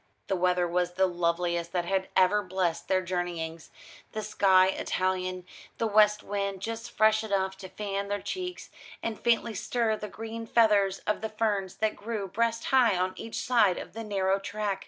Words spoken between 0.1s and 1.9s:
The weather was the loveliest that